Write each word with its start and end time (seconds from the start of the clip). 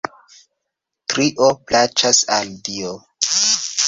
Trio 1.13 1.49
plaĉas 1.71 2.21
al 2.39 2.55
Dio. 2.71 2.95